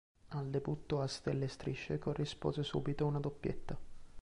[0.29, 3.77] Al debutto a stelle e strisce corrispose subito una doppietta.